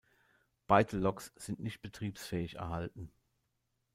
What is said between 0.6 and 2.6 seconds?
Beide Loks sind nicht betriebsfähig